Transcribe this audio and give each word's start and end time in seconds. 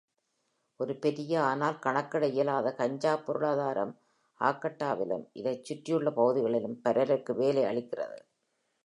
ஒரு 0.79 0.93
பெரிய, 0.95 1.41
ஆனால் 1.41 1.79
கணக்கிட 1.79 2.25
இயலாத 2.27 2.73
கஞ்சா 2.73 3.15
பொருளாதாரம், 3.17 3.93
ஆர்கட்டாவிலும் 4.39 5.25
அதைச் 5.39 5.65
சுற்றியுள்ள 5.65 6.11
பகுதிகளிலும் 6.11 6.81
பலருக்கு 6.81 7.35
வேலை 7.35 7.63
அளிக்கிறது. 7.63 8.19